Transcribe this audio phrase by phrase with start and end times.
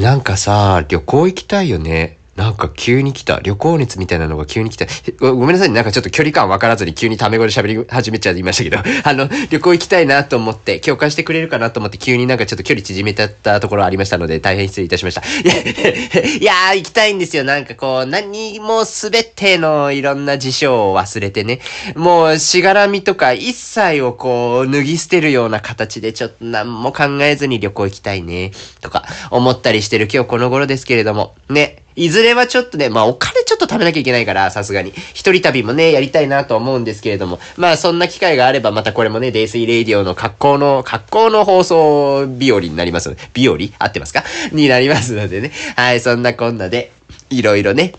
[0.00, 2.19] なんかさ、旅行行きたいよね。
[2.40, 3.38] なんか急に来た。
[3.40, 4.86] 旅行熱みたいなのが急に来た。
[5.20, 5.74] ごめんなさいね。
[5.74, 15.20] なんかちょっと距離感分からずに急にタメ語で喋り 始めちゃいましたけど、あの、旅行行きたいなと思って、共感してくれるかなと思って急になんかちょっと距離縮めちゃったところありましたので、大変失礼いたしました。
[15.44, 17.44] いや、いやー、行きたいんですよ。
[17.44, 21.60] なんかこう、何もすべてのいろんな事象を忘れてね。
[21.94, 28.52] もう、しがらみとか一切をこう、脱ぎ捨てるような形でちょっと何も考えずに旅行行きたいね。
[28.80, 31.82] とか、思ったりしてる今日この頃ですけれども、ね。
[32.00, 34.94] いずれはちょっとね、まあお金ちょっと貯めなきゃいけないから、さすがに。
[35.12, 43.20] 一人旅もね、やりたいなと思うんですけれども、まあそんな機会があれば、またこれもね、デイスイレイディオの格好の、格好の放送日和になりますので。
[43.34, 43.58] 日和？
[43.78, 44.24] 合ってますか？
[44.52, 45.52] になりますのでね。
[45.76, 46.90] はい、そんなこんなで、
[47.28, 47.92] いろいろね、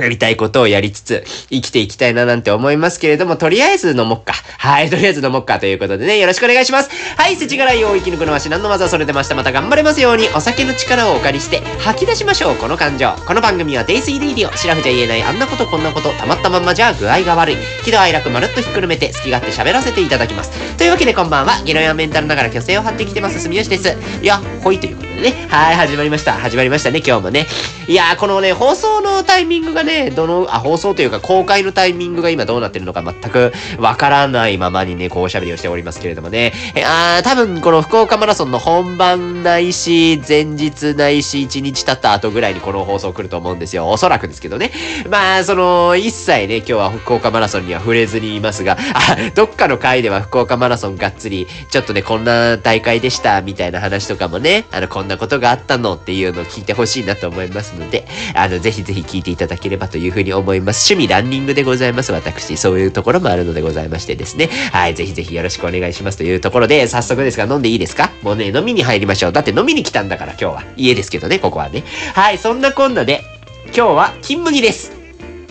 [0.00, 4.34] やりたいことをやりつつ、生きていきたいななんて思いますけれども、とりあえず飲もっか。
[4.58, 6.90] はい、とりあえず飲もっかということでね、よろしくお願いします。
[7.16, 9.34] はい、世知辛いを生き抜くのは至難の技それでました。
[9.34, 13.10] また頑張れますように、お酒の力をお借りして、吐き出しましょう、この感情。
[13.26, 17.56] この番組はデイスイレイディオ、シラフじゃ言えないあんなことこんなこと、たまったまんまじゃ具合が悪い。
[17.84, 20.50] 喜怒哀楽まるっとひっくるめて、好き勝手喋らせていただきます。
[20.76, 23.96] というわけでこんばんは、ゲロやメンタルながら虚勢を張ってきてます、住吉です。
[24.22, 25.46] いや、ほいということでね。
[25.48, 26.32] はい、始まりました。
[26.32, 27.46] 始まりましたね、今日もね。
[27.86, 36.52] いやー、このね、放送のタイミングがね、ねどの、あ、放送というか公開のタイミングが今どうなってるのか全くわからないままにね、こうおしゃべりをしておりますけれどもね。
[36.74, 43.88] えあー、多分この福岡マラソンの本番ないし、前日ないし、1日経った後ぐらいにこの放送来ると思うんですよ。
[43.88, 44.70] おそらくですけどね。
[45.08, 60.92] まあ、その、一切ね、今日は福岡マラソンには触れずにいますが、あ、どっかの回では福岡マラソンがっつり、ちょっとね、こんな大会でした、みたいな話とかもね、あの、こんなことがあったのっていうのを聞いてほしいなと思いますので、あの、ぜひぜひ聞いていただければというふうに思います。
[60.92, 62.12] 趣味ランニングでございます。
[62.12, 64.50] 私、そういうところもあるのでございましてですね。
[64.72, 68.10] はい、ぜひぜひよろしくお願いしますというところで、早速ですが飲んでいいですか？
[68.22, 69.32] もうね、飲みに入りましょう。
[69.32, 70.64] だって飲みに来たんだから今日は。
[70.76, 71.84] 家ですけどね、ここはね。
[72.14, 73.22] はい、そんなこんなで、
[73.66, 74.92] 今日は金麦です。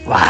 [0.06, 0.22] わー。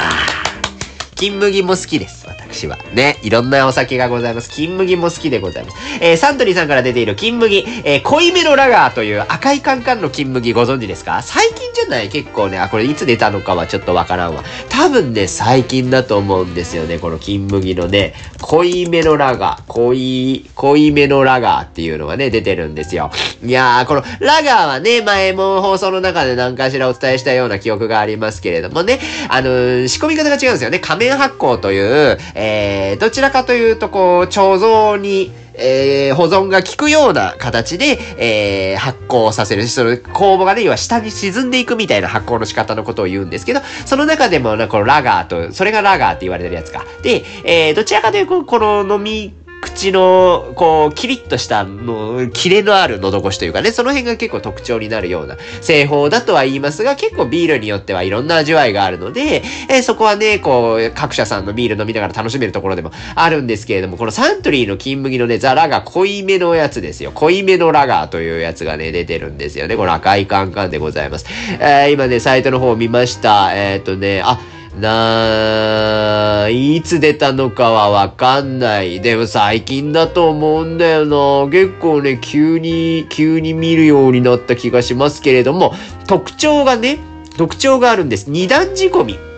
[1.16, 2.26] 金麦も好きです。
[2.28, 2.78] 私私は。
[2.94, 3.18] ね。
[3.22, 4.50] いろんなお酒がございます。
[4.50, 5.78] 金麦も好きでございます。
[6.02, 11.22] えー、サントリーさんから出ている金麦、えー、濃いめのラガーという赤いカンカンの金麦ご存知ですか？
[11.22, 12.10] 最近じゃない？
[12.10, 14.44] 結構ね、あ、これいつ出たのかはちょっとわからんわ。
[14.70, 16.98] 多分ね、最近だと思うんですよね。
[17.00, 23.12] この金麦のね、濃いめのラガー、濃い、濃いめのラガーっていうのがね、出てるんですよ。
[23.44, 29.00] いやー、このラガーはね、前も放送の中で何かしらお伝えしたような記憶がありますけれどもね、
[29.30, 30.80] あのー、仕込み方が違うんですよね。
[30.80, 39.68] 仮面発酵という、えー、どちらかというとこう、貯蔵に、えー、保存が効くような形で、えー、発酵させる。
[39.68, 46.86] その酵母がね、要は下に沈んでいくみたいな発酵の仕方のことを言うんですけど、その中でも、なこのラガーと、それがラガーって言われてるやつか。
[47.04, 67.12] で、えー、どちらかというと、この飲み、口の、こう、キリッとした、もう、キレのある喉越しというかね、その辺が結構特徴になるような製法だとは言いますが、結構ビールによってはいろんな味わいがあるので、えーそこはね、こう、各社さんのビール飲みながら楽しめるところでもあるんですけれども、このサントリーの金麦のね、ザラガー濃いめのやつですよ。
[67.14, 69.76] 濃いめのラガーというやつがね、出てるんですよね。
[69.76, 71.26] この赤いカンカンでございます。
[71.60, 73.52] えー今ね、サイトの方を見ました。
[73.54, 74.40] えっ、とね、あ、
[74.80, 79.02] なあ、いつ出たのかはわかんない。
[79.02, 81.52] でも最近だと思うんだよな。
[81.52, 85.74] 結構ね、急に、急に見るようになった気がしますけれども、
[86.08, 87.00] 特徴がね、
[87.38, 88.30] 特徴があるんです。
[88.30, 89.29] 二段仕込み。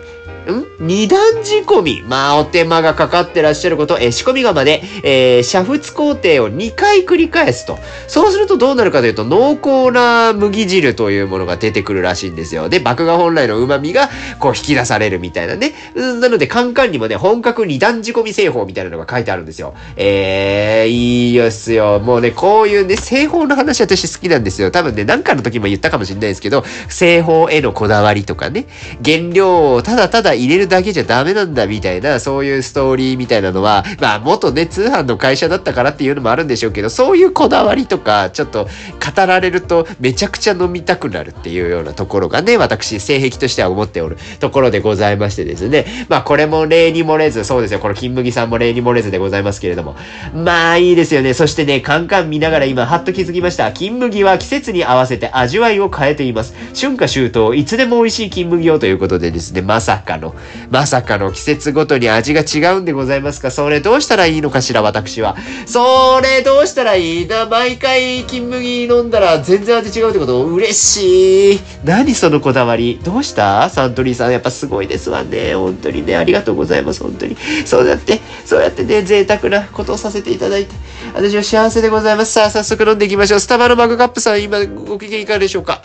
[0.50, 0.86] ん？
[0.86, 2.02] 二段仕込み。
[2.02, 7.78] まあ、お手間がかかってらっしゃること、えー仕込み釜で、えー煮沸工程を2回繰り返すと。
[8.08, 12.68] そうするとどうなるかというと、濃厚な麦汁というものが出てくるらしいんですよ。
[12.68, 15.72] で、麦芽本来の旨味が、こう、引き出されるみたいなね。
[15.94, 19.74] うんなので、カンカンにもね、本格二段仕込み製法みたいなのが書いてあるんですよ。
[19.96, 22.00] えー、いいですよ。
[22.00, 24.70] もうね、こういうね、製法の話私好きなんですよ。
[24.70, 28.66] 多分ね、何かの時も言ったかもしれないですけど、製法へのこだわりとかね、
[29.04, 45.86] 原料をただただ入れるだけじゃダメなんだみたいな、そういうストーリーみたいなのは、まあ、元ね、通販の会社だったからっていうのもあるんでしょうけど、そういうこだわりとか、ちょっと語られるとめちゃくちゃ飲みたくなるっていうようなところがね、私、性癖としては思っておるところでございましてですね。
[46.08, 49.96] まあ、これも例に漏れず、そうですよ、この金麦さんも例に漏れずでございますけれども。
[50.34, 51.34] まあ、いいですよね。
[51.34, 53.72] そしてね、カンカン見ながら今、はっと気づきました。
[53.72, 56.54] 金麦は季節に合わせて味わいを変えています。
[56.78, 60.34] 春夏秋冬、いつでも美味しい金麦をということでですね、まさかの。
[60.70, 63.50] まさかの季節ごとに味が違うんでございますか？
[63.50, 65.36] それどうしたらいいのかしら、私は。
[65.66, 70.46] それどうしたらいいな毎回金麦飲んだら全然味違うってこと？
[70.46, 71.60] 嬉しい。
[71.84, 72.98] 何そのこだわり？
[73.02, 73.68] どうした？
[73.68, 74.32] サントリーさん。
[74.32, 75.54] やっぱすごいですわね。
[75.54, 76.16] 本当にね。
[76.16, 77.02] ありがとうございます。
[77.02, 77.36] 本当に。
[77.66, 80.74] そうやって、そうやってね、贅沢なことをさせていただいて。
[81.14, 82.32] 私は幸せでございます。
[82.32, 83.40] さあ、早速飲んでいきましょう。
[83.40, 85.82] スタバのマグカップさん、今ご機嫌いかがでしょうか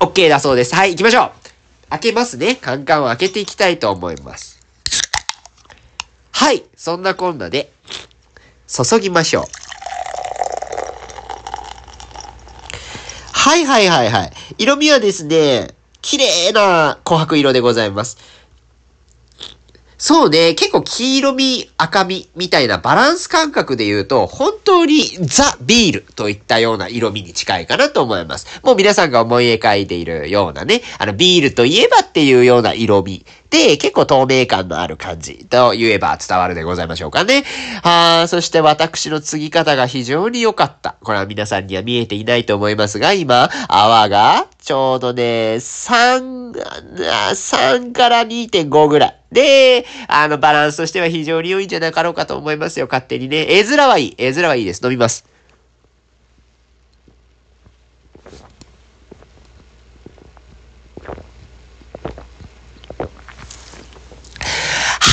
[0.00, 0.74] ?OK だそうです。
[0.74, 1.47] はい、行きましょう。
[1.90, 2.56] 開けますね。
[2.56, 4.60] カンカンを開けていきたいと思います。
[6.32, 7.72] はい、そんなこんなで、
[8.66, 9.44] 注ぎましょう。
[13.32, 14.32] はいはいはいはい。
[14.58, 18.18] 色味はですね、綺麗な琥珀色でございます。
[20.00, 28.60] そうね、結構黄色み、赤みみたいなバランス感覚で言うと、本当にザ・ビールといったような色味に近いかなと思います。
[28.62, 37.44] もう皆さんが思い描いているようなね、あのビールといえばっていうような色味で、結構透明感のある感じと言えば伝わるでございましょうかね。
[37.82, 40.96] はあ、そして私の継ぎ方が非常に良かった。
[41.02, 45.22] これは皆さんには見えていないと思いますが、今、泡がちょうどね、
[45.56, 46.52] 3、
[47.32, 49.18] 3から2.5ぐらい。
[49.32, 53.46] で、あの、バランスとしては非常に良いんじゃなかろうかと思いますよ、勝手にね。
[53.48, 54.14] 絵面はいい。
[54.18, 54.84] 絵面はいいです。
[54.84, 55.37] 飲みます。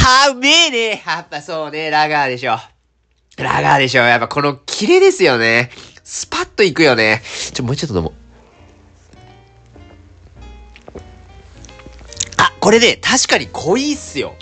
[0.06, 1.04] はあ、うめえね。
[1.04, 2.60] やっぱそうね、ラガーでしょ。
[3.38, 4.04] ラガーでしょ。
[4.04, 5.72] やっぱこのキレですよね。
[6.04, 7.24] スパッといくよね。
[7.56, 8.14] ちょ、もうちょっと飲もう。
[12.38, 14.36] あこれね、確かに濃いっすよ。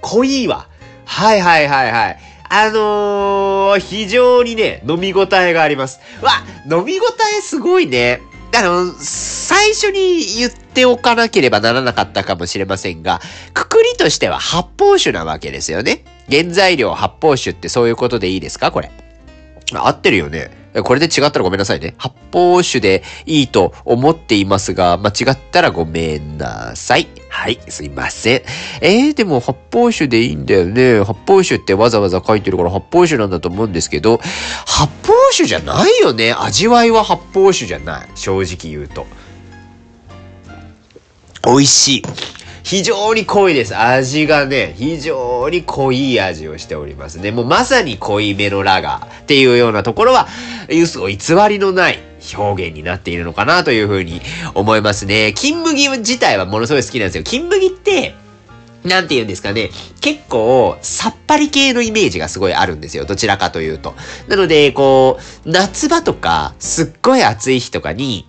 [0.00, 0.66] 濃いわ。
[1.04, 2.18] はいはいはいはい。
[2.48, 6.00] あのー、非常にね、飲み応えがあります。
[6.22, 7.04] わ、飲み応
[7.38, 8.20] えすごいね。
[8.52, 13.20] あの、最初に言っておかなければならなかったかもしれませんが、
[13.54, 16.04] くくりとしては発泡酒なわけですよね。
[16.30, 18.70] 原材料発泡酒ってそういうことでいいですか？
[18.70, 18.90] これ。
[19.72, 20.62] 合ってるよね。
[20.82, 21.94] これで違ったらごめんなさいね。
[21.98, 27.06] 発泡酒でいいと思っていますが、間違ったらごめんなさい。
[27.30, 28.42] はい、すいません。
[28.80, 31.02] えー、でも発泡酒でいいんだよね。
[31.04, 34.18] 発泡酒ってわざわざ書いてるから発泡酒なんだと思うんですけど、
[34.66, 36.32] 発泡酒じゃないよね。
[36.32, 38.08] 味わいは発泡酒じゃない。
[38.16, 39.06] 正直言うと。
[41.46, 42.02] 美味しい。
[42.62, 43.76] 非常に濃いです。
[43.76, 47.30] 味がね、非常に濃い味をしておりますね。
[47.30, 50.26] もうまさに濃いめのラガーっていうようなところは、
[50.70, 51.16] 嘘偽
[51.48, 51.98] りのない
[52.34, 54.22] 表現になっているのかなというふうに
[54.54, 55.34] 思いますね。
[55.36, 57.24] 金麦自体はものすごい好きなんですよ。
[57.24, 58.14] 金麦って、
[58.82, 59.70] なんて言うんですかね。
[60.00, 63.04] 結構、さっぱり系のイメージがすごいあるんですよ。
[63.04, 63.94] どちらかというと。
[64.28, 68.26] なので、こう、夏場とか、すっごい暑い日とかに、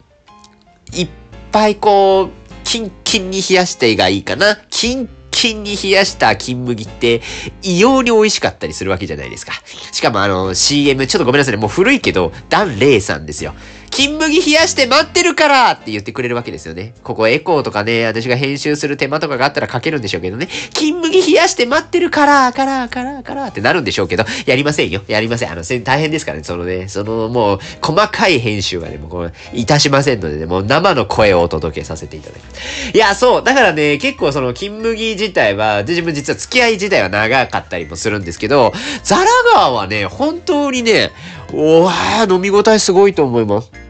[0.93, 1.09] いっ
[1.51, 4.57] ぱいこう、キンキンに冷やしてがいいかな。
[4.69, 7.21] キンキンに冷やした金麦って
[7.61, 9.53] 異様に美味しかったりするわけじゃないですか。
[9.91, 13.53] しかもあの CM、ちょっとごめんなさいね、もう古いけど、ダン・レイさんですよ。
[13.95, 16.93] 金麦冷やして待ってるからって言ってくれるわけですよね。
[17.01, 20.49] ここエコーとかね、私が編集する手間とかがあったら書けるんでしょうけどね。
[20.73, 25.01] 金麦冷やして待ってるから、から、から、からってなるんでしょうけど、やりませんよ。
[25.07, 25.49] やりません。
[25.49, 26.43] あの、大変ですからね。
[26.43, 32.91] そのね、そのもう、細かい編集はね、もうこ、いたしませんのでね、もう生の声をお届けさせていただきます。
[32.93, 33.43] いや、そう。
[33.45, 41.11] だからね、結構その金麦自体は、自分実は付き合い自体は長かったりもするんですけど、ザラガーはね、本当にね、
[41.53, 43.84] おわー、飲み応えすごいと思います。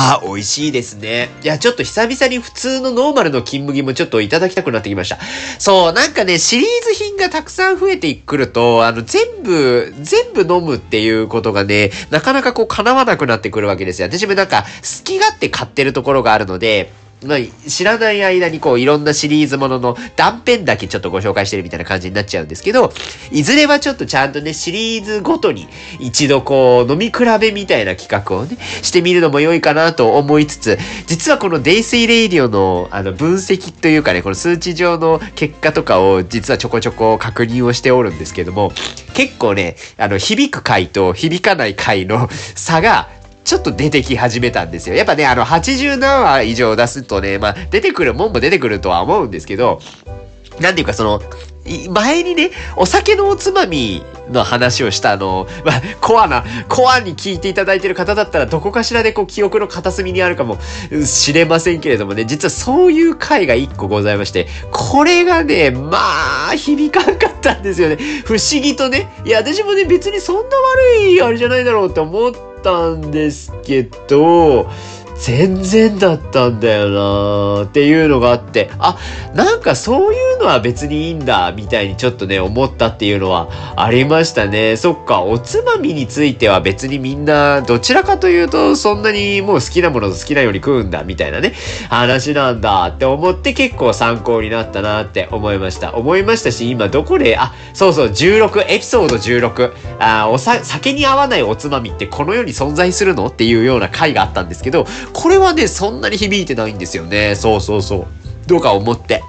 [0.00, 1.28] ああ、美味しいですね。
[1.42, 5.18] いや、ちょっと久々に普通のノーマルの金麦もちょっといただきたくなってきました。
[5.58, 14.08] そう、なんかね、シリーズ品がたくさん増えてくると、あの、全部、全部飲むっていうことがね、なかなかこう叶わなくなってくるわけですよ。
[14.08, 16.92] 私もなんか、好き勝手買ってるところがあるので、
[17.26, 22.92] まあ、知らない間にこういろんなシリーズものの断片だけちょっとご紹介してるみたいな感じになっちゃうんですけど、
[23.32, 25.66] いずれはちょっとちゃんとね、シリーズごとに
[25.98, 38.72] 一度こう飲み比べみたいな企画をね、してみるのも良いかなと思いつつ、実はこのデイスイレイディオのあの分析というかね、この数値上の結果とかを実はちょこちょこ確認をしておるんですけども、
[39.14, 43.08] 結構ね、あの響く回と響かない回の差が
[43.48, 44.94] ちょっと出てき始めたんですよ。
[44.94, 49.80] やっぱね、あの、80何話以上出すとね、まあ、出てくるもんも出てくるとは思うんですけど、
[50.60, 51.22] なんていうかその、
[51.88, 60.58] 前にね、お酒のおつまみの話をしたあの、まあ、コアな、コアに聞いていただいてる方だったらどこかしらでこう記憶の片隅にあるかも
[61.06, 67.96] しれませんけれどもね、実はそういう回が一個ございまして、これがね、まあ、響かんかったんですよね。
[68.26, 69.08] 不思議とね。
[69.24, 74.68] いや、私もね、別にそんな悪いあれじゃないだろうって思ってたんですけど、
[75.20, 78.96] 全然だったんだよなっていうのがあって、あ、
[79.34, 84.76] なんかそういうのは別にいいんだ、みたいにちょっとね、思ったっていうのはありましたね。
[84.76, 91.52] そっか、おつまみについては別にみんな、どちらかというと、そんなにもう好きなものと好きなように食うんだ、みたいなね、
[91.90, 95.94] 話なんだって思って結構参考になったなって思いました。
[95.94, 103.26] 思いましたし、今どこで、あ、そうそう、16、エピソード16、あおさ、酒に合わないおつまみってこの世に存在するの？
[103.26, 107.34] っていうような回があったんですけど、これはね、そんなに響いてないんですよね。
[107.34, 108.06] そうそうそう。
[108.46, 109.22] どうか思って。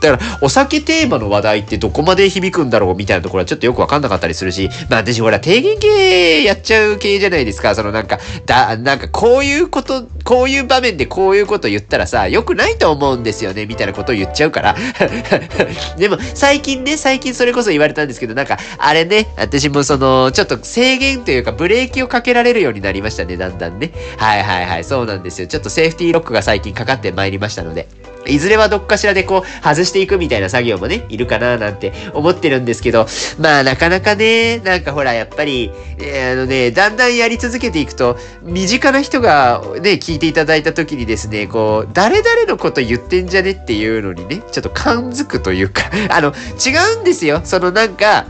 [0.00, 7.74] だから、お酒テーマの話題ってどこまで響くんだろうみたいなところはちょっとよくわかんなかったりするし、まあ私ほら、低減系やっちゃう系じゃないですか。
[7.74, 14.76] そのなんか、だ、なんかこういうこと、こういう場面でこういうこと言ったらさ、良くないと思うんですよね、みたいなことを言っちゃうから。
[15.96, 23.92] でも、最近ね、最近それこそ言われたんですけど、なんか、あれね、私もその、ちょっと制限というか、ブレーキをかけられるようになりましたね、だんだんね。
[24.16, 25.46] はいはいはい、そうなんですよ。
[25.46, 27.88] ちょっとセーフティーロックが最近かかってまいりましたので。
[28.26, 33.06] いずれはどっかしらでこう、外していくみたいな作業もね、いるかななんて思ってるんですけど、
[33.38, 46.32] まあなかなかね、なんかほら、やっぱり、えー、あのね、だんだんやり続けていくと、身近な人がね、聞いていただいた時にですね、こう、誰々のこと言ってんじゃねっていうのにね、ちょっと感づくというか、 あの、
[46.64, 47.40] 違うんですよ。
[47.44, 48.26] そのなんか、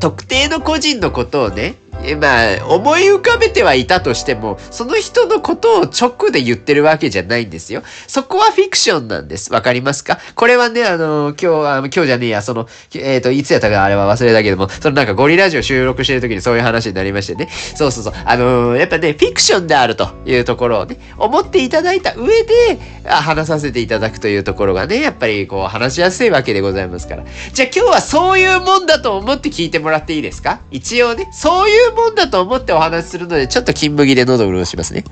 [0.00, 1.76] 特定の個人のことをね、
[2.20, 7.82] まあ、思い浮かべてはいたとしても、その人のことを直で言ってるわけじゃないんですよ。
[8.06, 9.52] そこはフィクションなんです。
[9.52, 10.18] わかりますか？
[10.34, 17.48] これはね、あの、今日は、今日じゃねえや、その、えっ、ー、と、いつやったかあれは忘れたけども、そのなんかゴリラジオ収録してる時にそういう話になりましてね。
[17.76, 18.12] そうそうそう。
[18.24, 27.24] あのー、やっぱね、フィクションであるというところをね、思っていただいた上で、話させていただくというところがね、やっぱりこう話しやすいわけでございますから。
[27.52, 30.60] じゃあ今日はそういうもんだと思って聞いてもらっていいですか？
[30.70, 35.04] 一応ね、そういうもんだと思ってお話しするので、ちょっと金麦で喉を潤しますね。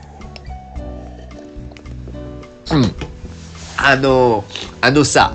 [2.73, 2.95] うん。
[3.77, 4.45] あの、
[4.81, 5.35] あのさ、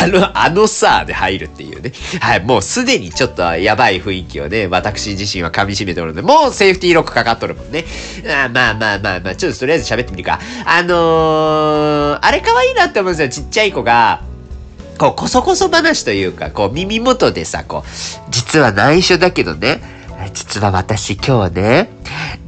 [0.00, 1.92] あの、あのさで入るっていうね。
[2.20, 7.84] はい、もうすでにちょっとやばい雰囲気をね、私自身は噛み締めておるので、もうセーフティーロックかかっとるもんね。
[8.24, 10.38] あまあまあまあまあ、ちょっととりあえず喋ってみるか。
[10.64, 14.22] あのー、あれ可愛いなって思うんですよ、ちっちゃい子が。
[14.98, 17.90] こう、こそこそ話というか、こう、耳元でさ、こう、
[18.30, 19.80] 実は内緒だけどね、
[20.32, 21.90] 実は私今日ね、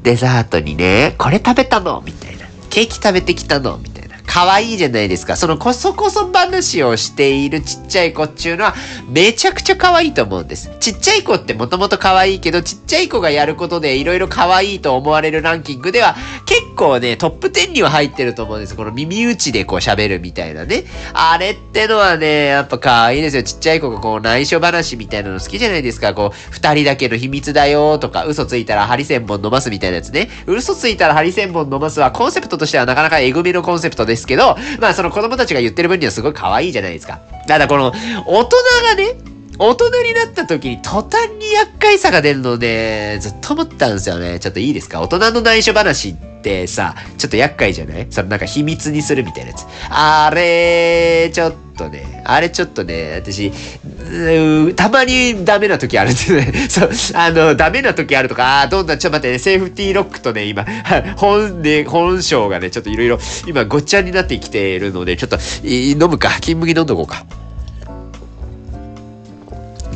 [0.03, 2.47] デザートにね、これ食べたのみたいな。
[2.71, 3.90] ケーキ食べてきたのみたいな。
[4.33, 5.35] 可愛いじゃないですか。
[5.35, 8.75] そのこそこそ話をしているちっちゃい子っていうのは
[9.09, 10.71] めちゃくちゃ可愛いと思うんです。
[10.79, 16.15] ちっちゃい子ってもともと可愛いけど、ちっちゃい子がやることでいろいろ可愛いと思われるランキングでは
[16.47, 18.77] 結構ね、トップ10には入ってると思うんです。
[18.77, 20.85] この耳打ちでこう喋るみたいなね。
[21.13, 23.43] あれってのはね、やっぱ可愛いですよ。
[23.43, 26.15] ちっちゃい子がこう内緒話みたいなの好きじゃないですか。
[26.15, 30.31] こう、二人だけの秘密だよとか、嘘ついたらハリセンボン飲ますみたいなやつね。
[30.47, 37.21] 嘘ついたらハリセンボン飲ますはコンセプトとしてはなかなかえぐみのコンセプトですですけど、まあその子供たちが言ってる分にはすごい可愛いじゃないですか。
[37.47, 37.93] ただこの、
[38.27, 39.30] 大人がね、
[39.63, 44.41] 大人になった時に途端に厄介さが出るので、ずっと思ったんですよね。
[44.41, 45.03] ちょっといいですか？
[45.03, 48.07] 大人の内緒話ってさ、ちょっと厄介じゃない？
[48.09, 49.67] そのなんか秘密にするみたいなやつ。
[49.91, 53.53] あれ、ちょっとね、あれちょっとね、私、
[54.77, 56.53] たまにダメな時あるんですね。
[56.71, 60.65] そう、あの、ダメな時あるとか、あどんな、ちょっと待ってね、セーフティーロックとね、今、
[61.17, 67.27] 本で、本性がね、ちょっといろいろ、今、ごっちゃになってきているので、ちょっと、飲むか、金麦飲んどこうか。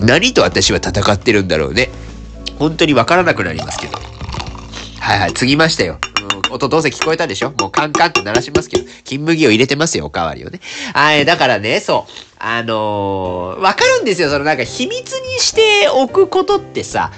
[0.00, 1.90] 何と私は戦ってるんだろうね。
[2.58, 3.98] 本当にわからなくなりますけど。
[5.00, 5.98] はいはい、継ぎましたよ。
[6.50, 7.50] 音どうせ聞こえたでしょ？
[7.58, 10.60] もうカンカンって鳴らしますけど、金麦を入れてますよ、おかわりをね。
[10.94, 12.12] はい、だからね、そう。
[12.38, 14.30] あのー、わかるんですよ。
[14.30, 17.10] そのなんか秘密にしておくことってさ、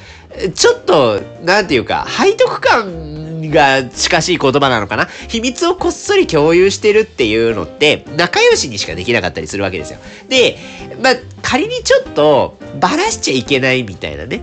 [0.55, 3.16] ちょっと、なんていうか、背徳感
[3.49, 5.07] が近しい言葉なのかな？
[5.29, 9.99] 秘密をこっそり共有してるっていうのって、仲良しにしかできなかったりするわけですよ。
[10.29, 10.59] で、
[11.03, 14.43] まあ、仮にちょっと、ばらしちゃいけないみたいなね。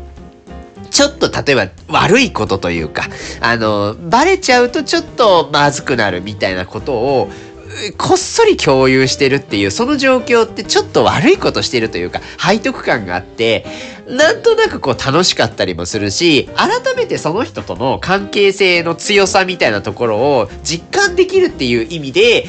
[0.91, 3.07] ちょっと例えば悪いことというか、
[3.41, 7.29] あの、バレちゃうとちょっとまずくなるみたいなことを、
[7.97, 13.65] こっそり共有してるっていう、その状況ってちょっと悪いことしてるというか、背徳感があって、
[14.07, 22.45] なんとなくこう楽しかったりもするし、改めてその人との関係性の強さみたいなところを実感できるっていう意味で、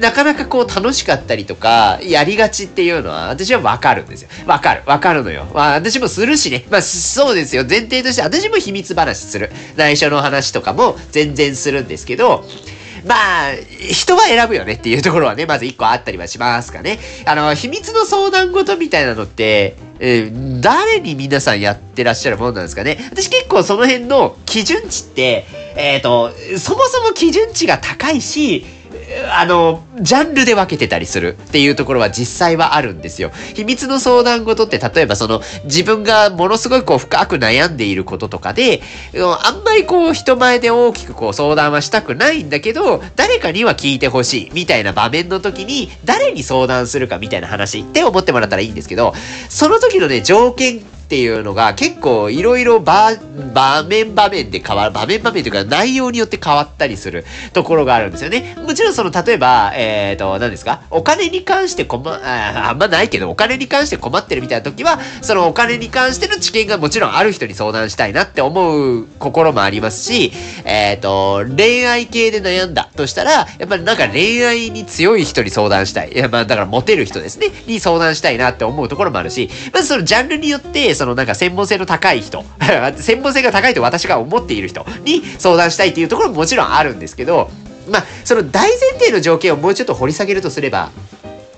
[0.00, 4.28] なかなかこう楽しかったりとか、やりがちっていうのは私はわかるんですよ。
[4.46, 4.82] わかる。
[4.86, 5.46] わかるのよ。
[5.54, 6.64] まあ私もするしね。
[6.70, 7.64] まあそうですよ。
[7.68, 9.50] 前提として私も秘密話する。
[9.76, 12.44] 内緒の話とかも全然するんですけど、
[13.04, 13.52] まあ、
[13.90, 16.98] 人は選ぶよねっていうところはね、まず一個あったりはしますかね。
[17.26, 22.98] あの、秘密の相談事みたいなのって、えー、誰に皆さんやってらっしゃるものなんですかね？
[23.12, 25.46] 私結構その辺の基準値って、
[25.76, 28.66] えっ、と、そもそも基準値が高いし、
[29.30, 33.30] あの、ジャンルで分けてたりするっていうところは実際はあるんですよ。
[33.54, 38.82] 秘密の相談事って例えばその自分がものすごいこう深く悩んでいることとかで、
[39.14, 49.14] あんまりこう人前で大きくこう相談はしたくないんだけど、誰かには聞いてほしいみたいな場面の時に誰に相談するかみたいな話って思ってもらったらいいんですけど、
[49.48, 53.12] その時のね、条件っていうのが結構いろいろ場
[53.86, 58.56] 面場面で変わる、場面場面というか内容によって変わったりするところがあるんですよね。
[58.64, 60.82] もちろんその例えば、えっ、ー、と、何ですか？
[60.90, 70.32] お金に関して困、ああんまないけど、お金に関して困ってるみたいな時は、そのお金に関しての知見がもちろんある人に相談したいなって思う心もありますし、
[70.64, 76.12] えっ、ー、と、恋愛系で悩んだとしたら、やっぱりなんか恋愛に強い人に相談したい。
[76.12, 77.48] いや、まあだからモテる人ですね。
[77.66, 82.44] に相談したいなって思うところもあるし、まずそのジャンルによって、そのなんか専門性の高い人、
[82.96, 87.50] 専門性が高いと私が思っている人に相談したいっていうところももちろんあるんですけど、
[87.88, 90.90] まあ、その大前提の条件をもうちょっと掘り下げるとすれば、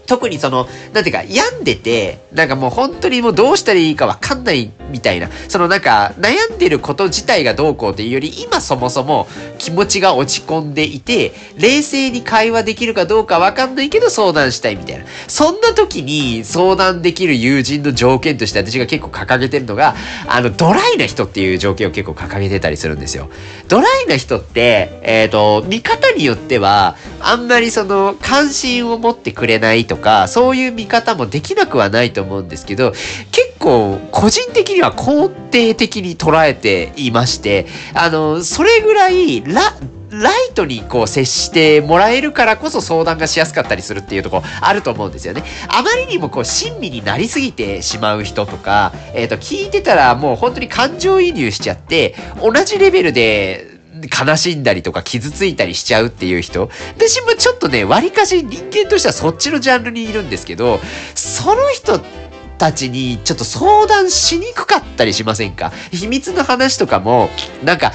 [0.06, 9.26] 特にその、なんていうか、病んでて、なんかもう本当にもうどうしたらいいかわかんないみたいな、そのなんか、悩んでること自体がどうこうっていうより、今そもそも
[9.66, 15.04] 気持ちが落ち込んでいて、冷静に会話できるかどうかわかんないけど相談したいみたいな。
[15.26, 19.96] そんな時に相談できる友人の条件として私が結構掲げてるのが、
[20.28, 23.28] あの、ドライな人っていう条件を結構掲げてたりするんですよ。
[23.66, 32.92] ドライな人って、えっ、ー、と、見方によっては、あんまりその、関心を持ってくれないとか、そういう見方もできなくはないと思うんですけど、
[33.32, 39.74] 結構個人的には肯定的に捉えていまして、あの、それぐらいラ、
[40.10, 45.42] ライトにこう接してもらえるからこそ相談がしやすかったりするっていうとこあると思うんですよね。
[45.68, 53.66] あまりにもこう親身になりすぎてしまう人とか、えっ、ー、と、聞いてたらもう本当に感情移入しちゃって、同じレベルで
[54.02, 56.70] 悲しんだりとか傷ついたりしちゃうっていう人。
[56.96, 60.80] 私もちょっとね、割かし人間としてはそっちのジャンルにいるんですけど、
[61.14, 62.25] その人って
[62.58, 65.72] たちにちょっと相談しにくかったりしませんか？
[65.92, 67.30] 秘密の話とかも、
[67.64, 67.92] なんか、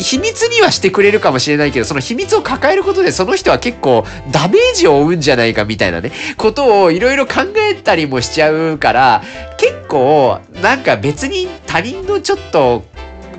[0.00, 9.22] 秘密にはしてくれるかもしれないけど、その秘密を抱えることでその人は結構ダメージを負うんじゃないかみたいなね、ことをいろいろ考えたりもしちゃうから、
[9.58, 12.84] 結構、なんか別に他人のちょっと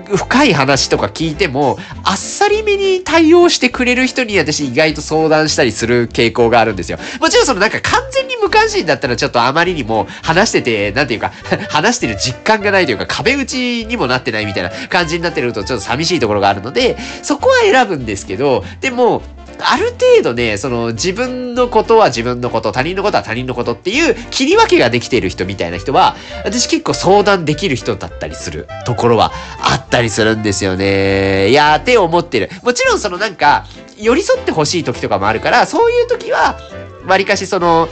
[0.08, 6.98] 深い話とか聞いても、あっさりめに対応してくれる人に私意外と相談したりする傾向があるんですよ。
[7.20, 11.32] もちろんそのなんか完全に無関心だったらちょっとあまりにも話してて、 なんていうか
[11.70, 19.24] 話してる実感がないというか壁打ちにもなってないみたいな感じになってるとちょっと寂しいところがあるので、そこは選ぶんですけど、でも、
[19.66, 31.50] ある程度ね、その自分のことは自分のこと、他人のことは他人のことっていう切り分けができている人みたいな人は、私結構相談できる人だったりするところはあったりするんですよね。
[31.50, 32.50] いやーって思ってる。
[32.62, 33.66] もちろんそのなんか、
[33.98, 36.58] 寄り添ってほしい時とかもあるから、そういう時は、
[37.06, 37.90] わりかしその、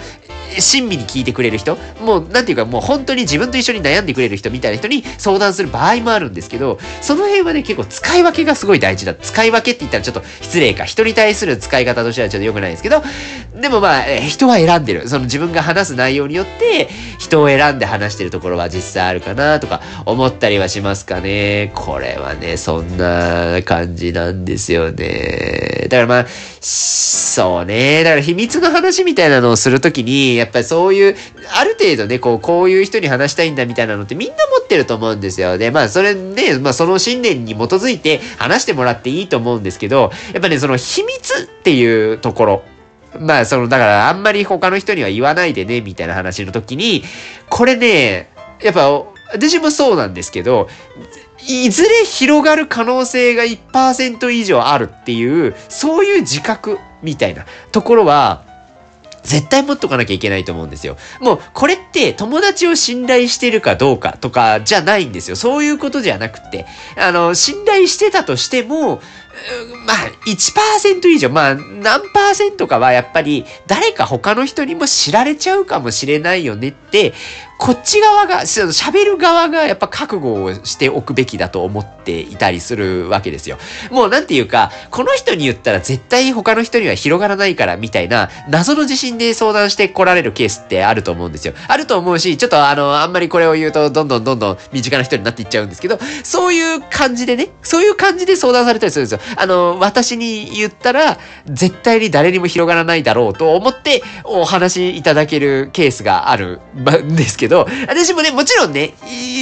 [0.60, 9.16] 親身に聞いてくれる人、もう、なんていうか、もう本当に自分と一緒に悩んでくれる人みたいな人に相談する場合もあるんですけど、その辺はね、結構使い分けがすごい大事だ。
[9.16, 10.86] 使い分けって言ったらちょっと失礼か。
[10.86, 13.04] 人に対する使い方としてはちょっと良くないですけど、
[13.60, 15.08] でもまあ、人は選んでる。
[15.08, 21.72] その自分が話す内容によって、人を選んで話してるところは実際あるかなとか思ったりはしますかね。
[21.76, 25.88] これはね、そんな感じなんですよね。
[25.90, 26.28] だからまあ、
[26.63, 28.04] そうね。
[28.04, 31.15] だから秘密の話みたいなのをするときに、やっぱりそういう、
[31.56, 35.58] ある程度ね、こう、こういう人に話したいんだみたいなのってみんな持ってると思うんですよ。
[35.58, 42.63] で、まあ、それね、まあ、その信念に基づいて話してもらっていいと思うんですけど、やっぱね、その秘密っていうところ。
[43.19, 47.04] まあ、その、だから、あんまり他の人には言わないでね、みたいな話の時に、
[47.50, 48.30] これね、
[48.62, 48.91] やっぱ、
[49.34, 50.69] 私もそうなんですけど、
[51.47, 58.43] いずれ広がる可能性が1%以上あるっていう、そういう自覚みたいなところは、
[59.23, 60.97] 絶対持っとかなきゃいけないと思うんですよ。
[61.19, 65.36] もう、これって友達を信頼してるかどうかとかじゃないんですよ。
[65.36, 66.65] そういうことじゃなくて、
[66.97, 69.01] あの、信頼してたとしても、
[69.86, 77.13] まあ、1%以上、まあ、何パーセントかはやっぱり誰か他の人にも知られちゃうかもしれないよねって
[77.62, 83.60] こっち側が、喋る側がやっぱ覚悟をしておくべきだと思っていたりするわけですよ。
[83.91, 91.54] もうなんていうか、この人に言ったら絶対他の人には広がらないからみたいな謎の自信で相談して来られるケースってあると思うんですよ。
[91.67, 99.36] あると思うし、ちょっとあの、あんまりこれを言うとどんどんどんどん身近な人になっていっちゃうんですけど、そういう感じでね、そういう感じで相談されたりするんですよ。
[99.38, 106.60] あの、私に言ったら絶対に誰にも広がらないだろうと思ってお話いただけるケースがある
[107.04, 108.96] んですけど、ど、私もね、もちろんね、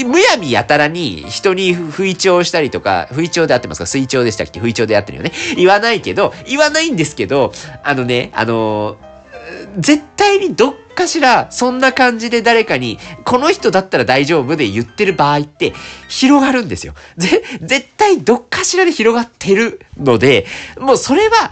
[0.06, 3.86] むやみやたらに人に不意調したりとか、不意調で合ってますか？
[3.86, 4.60] 水調でしたっけ？
[4.60, 5.32] 不意調で合ってるよね。
[5.56, 8.98] 言わないけど、言わないんですけど、あのね、あの
[9.78, 15.73] 絶対にどっかしら、そんな感じで誰かに、この人だったら大丈夫で言ってる場合って、
[16.08, 16.93] 広がるんですよ。
[17.17, 20.45] ぜ、絶対どっかしらで広がってるので、
[20.78, 21.52] もうそれは、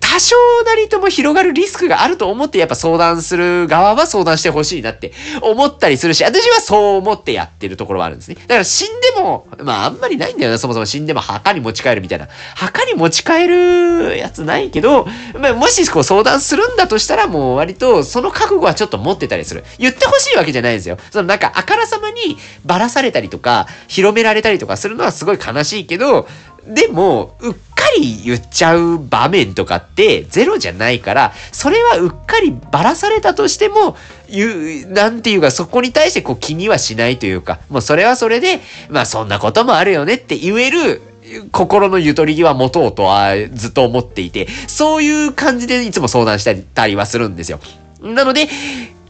[0.00, 8.34] 多少なりとも広がるリスクがあると思ってやっぱ相談する側は相談してほしいなって思ったりするし、私はそう思ってやってるところはあるんですね。
[8.34, 12.28] だから死んでも、まああんまりないんだよな、そもそも死んでも墓に持ち帰るみたいな。
[12.54, 15.06] 墓に持ち帰るやつないけど、
[15.38, 19.64] まあ、もしこう相談するんだとしたらもう割とその覚悟はちょっと持ってたりする。
[19.78, 20.98] 言ってほしいわけじゃないんですよ。
[21.10, 26.28] そのなんかあからさまにばらされたりとか、広められたりとかするのはすごい悲しいけど、
[26.66, 33.96] でも、うっかり言っちゃう場面とかってゼロじゃないから、それはうっかりばらされたとしても、
[34.30, 41.02] 言う、なんていうか、そこに対してこう気にはしないというか、もうそれはそれで、まあそんなこともあるよねって言える、
[41.50, 47.58] 心のゆとりは持とうとはずっと思っていて、そういう感じでいつも相談したりはするんですよ。
[48.02, 48.48] なので、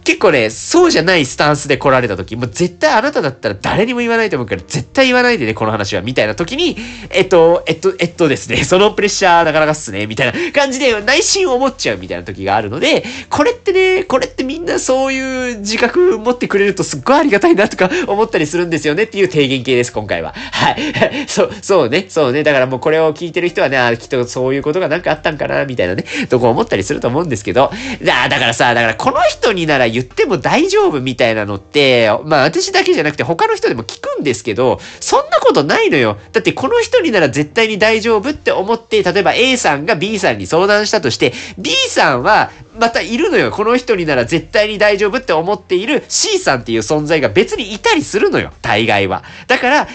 [0.04, 6.76] 結構ね、そうじゃないスタンスで来られた時、もう絶対あなただったら誰にも言わないと思うから、絶対言わないでね、この話は、みたいな時に、
[7.10, 20.34] えっと、えっと、えっとですね、 そのプレッシャーなかなかっすね、みたいな感じで内心思っちゃうみたいな時があるので、これってね、これってみんなそういう自覚持ってくれるとすっごいありがたいなとか 思ったりするんですよねっていう提言系です、今回は。
[20.52, 20.76] はい。
[21.28, 22.42] そう、そうね、そうね。
[22.42, 27.70] だからもうこれを聞いてる人はね、きっとそういうことがなんかあったんかな、みたいなね、とこ思ったりすると思うんですけど、
[28.02, 36.18] だだからさ、だからこの人になら言っても大丈夫みたいなのって、まあ私だけじゃなくて他の人でも聞くんですけど、そんなことないのよ。
[36.32, 43.50] だってこの人になら絶対に大丈夫って思って、例えば A さんが B さんに相談したとして、B さんはまたいるのよ。
[43.50, 48.50] この人になら絶対に大丈夫って思っている C さんっていう存在が別にいたりするのよ。
[48.62, 49.22] 大概は。
[49.46, 49.88] だから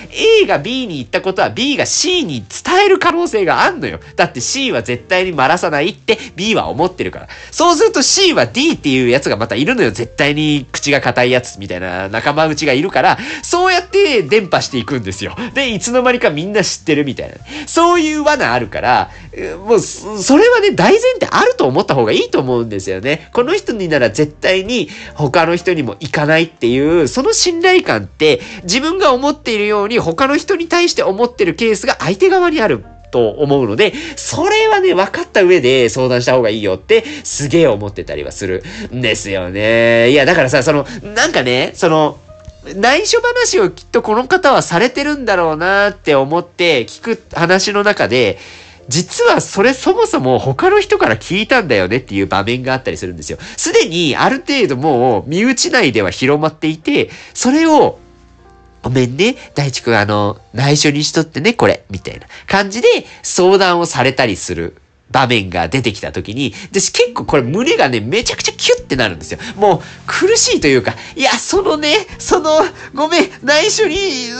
[0.43, 3.99] A が B に言ったことは B が C に伝える可能性があんのよ。
[4.15, 7.27] だって C は絶対にまらさないって B は思ってるから。
[7.51, 9.86] そうすると C は D っていうやつがまたいるのよ。
[9.91, 15.35] 絶対に口が硬いやつみたいな仲間内がいるから、そうやって伝播していくんですよ。
[15.53, 17.35] で、いつの間にかみんな知ってるみたいな。
[17.65, 19.11] そういう罠あるから、
[19.65, 23.29] もう、それはね、大前提あると思った方がいいと思うんですよね。
[23.33, 32.85] この人になら絶対に他の人にも行かないっていう、その信頼感って自分が思っているように他の人に対して思ってるケースが相手側にある。
[33.11, 40.11] と思うので、それはね、分かった上で相談した方がいいよってすげえ思ってたりはするんですよね。
[40.11, 42.17] いや、だからさ、その、なんかね、その、
[42.75, 48.39] 内緒話をきっとこの方はされてるんだろうなって思って聞く話の中で、
[48.89, 53.37] 実はそれそもそも他の人から聞いたんだよねっていう場面があったりするんですよ。
[53.57, 57.99] すでにある程度もう身内内では広まっていて、それを
[58.87, 62.87] ごめんね、大地君あの、内緒にしとってね、これ、みたいな感じで
[63.21, 64.77] 相談をされたりする
[65.11, 69.39] 場面が出てきた時に、私結構これ胸がね、めちゃくちゃキュッてなるんですよ。
[69.57, 72.61] もう苦しいというか、いや、そのね、その、
[72.95, 73.97] ごめん、内緒に、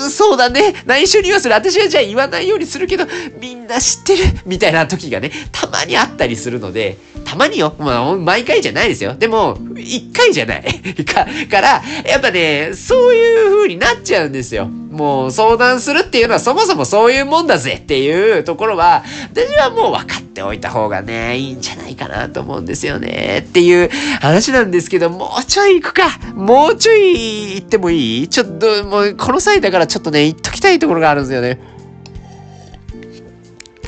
[0.09, 1.53] そうだね、内緒にはする。
[1.53, 3.05] 私はじゃあ言わないようにするけど、
[3.41, 7.75] みんな知ってる、みたいな時がね、たまにあったりするので、たまによ。
[7.77, 9.13] まあ、毎回じゃないですよ。
[9.13, 10.63] でも、一回じゃない。
[11.03, 14.65] か、から、やっぱね、そういう風になっちゃうんですよ。
[14.65, 23.43] もう相談するっていうのはそもそもそういうもんだぜっていうところは、私はもう分かっておいた方がね、いいんじゃないかなと思うんですよね。
[23.45, 23.89] っていう
[24.21, 26.17] 話なんですけど、もうちょい行くか。
[26.33, 28.27] もうちょい行ってもいい？
[28.29, 31.59] ちょっと、もうこの際だからちょっとね、行っときたいところがあるんですよね。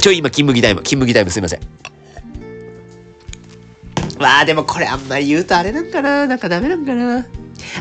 [0.02, 1.60] ちょい、今、金麦タイム、金麦タイムすいません。
[4.20, 7.26] わあ、でもこれあんまり言うとあれなんかななんかダメなんかな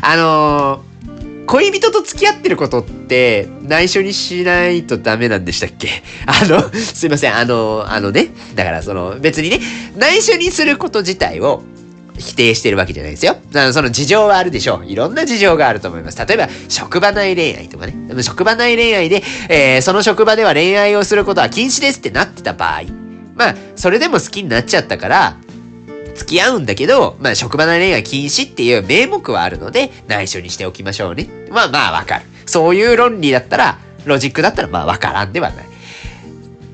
[0.01, 5.89] あのー、恋人と付き合ってることって内緒にしないとダメなんでしたっけ？
[6.25, 9.59] あの、すいません、あの、あのね、だからその別にね、
[9.97, 11.63] 内緒にすること自体を
[12.17, 13.37] 否定してるわけじゃないですよ。
[13.53, 14.85] あのその事情はあるでしょう。
[14.85, 16.17] いろんな事情があると思います。
[16.25, 17.95] 例えば、職場内恋愛とかね。
[18.21, 22.83] 職場内恋愛で、えー、その職場では恋愛をすることは禁止ですってなってた場合。
[23.35, 25.37] まあ、それでも好きになっちゃったから、
[26.19, 31.27] 付き合うんだけど、まあ、職場内恋愛禁止っていう名目はあるので、内緒にしておきましょうね。
[31.49, 32.25] まあまあわかる。
[32.45, 35.65] そういう論理だったら、ロジックだったらまあわからんではない。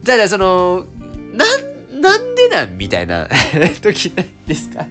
[0.04, 0.86] ただその、
[1.34, 1.46] な、
[2.00, 3.30] なんでなんみたいな
[3.82, 4.86] 時ないですか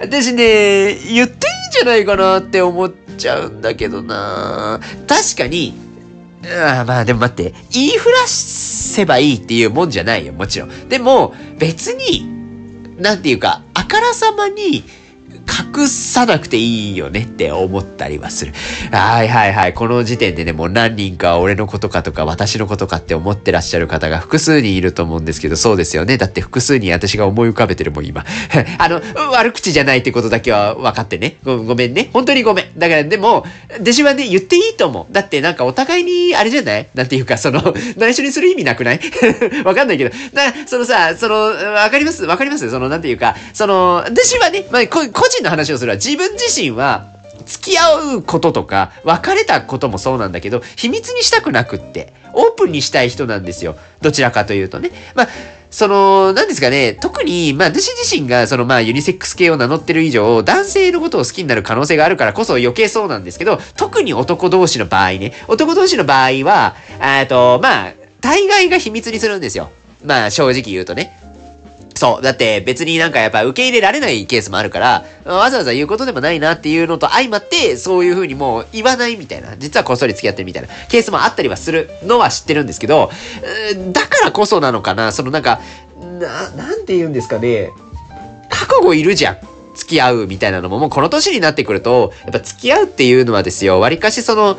[0.00, 1.28] 私ね、言っていいん
[1.72, 5.74] じゃないかなって思っちゃうんだけどな確かに、
[6.44, 10.88] あまあでも待って、言いふらせばいいっていうもんじゃないよ、もちろん。
[10.88, 12.37] でも、別に、
[12.98, 14.82] なんていうか、あからさまに、
[15.76, 18.52] 隠さなくていいよねって思ったりはする。
[18.92, 19.74] はいはいはい。
[19.74, 26.16] この時点でね、もう何人か俺のことかとか私のことかって思ってらっしゃる方が複数人いると思うんですけど、そうですよね。
[26.18, 28.24] だって複数人私が思い浮かべてるもん今。
[28.78, 29.00] あの、
[29.32, 31.36] 悪口じゃないってことだけは分かってね。
[31.44, 32.10] ごごめんね。
[32.12, 32.66] 本当にごめん。
[32.78, 33.44] だからでも、
[33.80, 35.12] 弟子はね、言っていいと思う。
[35.12, 36.86] だってなんかお互いに、あれじゃない？
[36.94, 39.00] なんていうか、その、 内緒にする意味なくない？
[39.64, 40.10] わかんないけど。
[40.34, 42.24] だから、そのさ、その、わかります？
[42.24, 42.68] わかります？
[42.70, 45.96] その、なんていうか、その、弟子はね、まあ、個人の話をするわ。
[45.96, 47.06] 自分自身は、
[47.46, 53.76] 付き合うこととか、別れたこともそうなんだけど、秘密にしたくなくって、オープンにしたい人なんですよ。
[54.02, 54.90] どちらかというとね。
[55.14, 55.28] まあ、
[55.70, 69.70] その、何ですかね、特に、まあ、私自身が、その、まあ、ユニセックス系を名乗ってる以上、男性のことを好きになる可能性があるからこそ余計そうなんですけど、特に男同士の場合ね、男同士の場合は、えっと、まあ、大概が秘密にするんですよ。
[70.04, 71.17] まあ、正直言うとね。
[71.98, 72.22] そう。
[72.22, 80.68] だって別になんかやっぱ受け入れられないケースもあるから、わざわざ言うことでもないなっていうのと相まって、そういう風にもう言わないみたいな、実はこっそり付き合ってるみたいな。
[80.88, 81.90] ケースもあったりはする。
[82.04, 83.10] のは知ってるんですけど、
[83.92, 85.60] だからこそなのかな、そのなんか、
[86.20, 87.70] な、なんて言うんですかね、
[88.48, 89.38] 覚悟いるじゃん。
[89.74, 90.78] 付き合うみたいなのも。
[90.78, 94.58] もうこの年になってくると、やっぱ付き合うっていうのはですよ、わりかしその、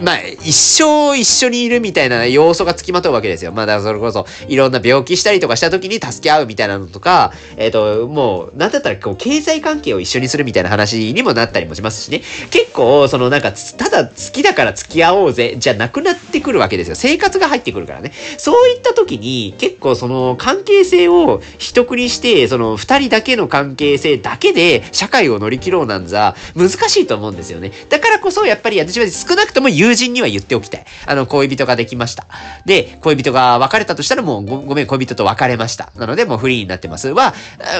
[0.00, 3.52] まあ、一生一緒にいるみたいな要素がつきまとうわけですよ。
[3.52, 12.22] まあ、だからそれこそ、いろんな病気したりとかした時に助け合うみたいなのとか、えっ、ー、と、もう、なんだったら、こう、経済関係を一緒にするみたいな話にもなったりもしますしね。
[12.50, 16.96] 結構、そのなんか、ただ好きだから付き合おうぜ、じゃなくなってくるわけですよ。
[16.96, 18.12] 生活が入ってくるからね。
[18.36, 27.72] そういった時に、結構その関係性を一くにして、その二人だけの関係性だけで社会を乗り切ろうなんざ、難しいと思うんですよね。
[27.88, 30.84] だからこそ、やっぱり私は少なくともも友人には言っておきたい。
[31.06, 32.26] あの、恋人ができました。
[32.64, 35.92] で、恋人が別れたとしたらもうごごめん、恋人と別れました。
[35.96, 37.08] なので、もうフリーになってます。
[37.08, 37.34] は、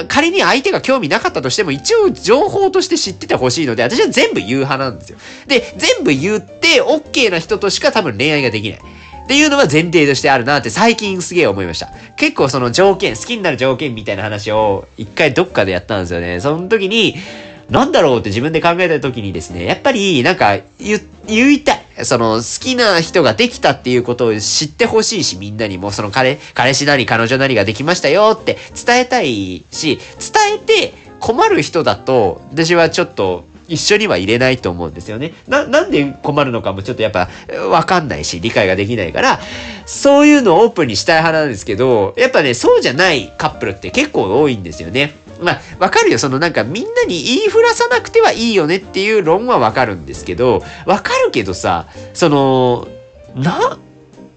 [0.07, 5.17] 仮に相手が興味なかったとしても、一応情報として知っててほしいので、私は全部言う派なんですよ。
[5.47, 8.79] で、全部言って、OK な人としか多分恋愛ができない。
[8.79, 11.91] っていうのは前提としてあるなって最近すげえ思いました。
[12.17, 16.39] 結構その条件、好きになる条件みたいな話を一回どっかでやったんですよね。
[16.39, 17.15] その時に、
[17.69, 21.85] なんだろうって自分で考えた時にですね、やっぱりなんか言、言いたい。
[22.03, 35.33] その好きな人ができたっていうことを知ってほしいし、みんなにもその彼、彼氏なり彼女なりができましたよって伝えたいし、伝えて困る人だと、私はちょっと一緒には入れないと思うんですよね。
[35.47, 37.29] な、なんで困るのかもちょっとやっぱ
[37.69, 39.39] わかんないし、理解ができないから、
[39.85, 45.15] そういうのをオープンにしたい派なんですけど、やっぱね、そうじゃないカップルって結構多いんですよね。
[45.41, 46.19] まあ、わかるよ。
[46.19, 52.87] そのなんかみんなに言いふらさなくてはいいよねっていう論はわかるんですけど、わかるけどさ、その、
[53.35, 53.79] な、